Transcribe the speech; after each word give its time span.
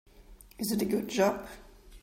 Is 0.57 0.71
it 0.71 0.81
a 0.81 0.85
good 0.85 1.07
job? 1.09 1.47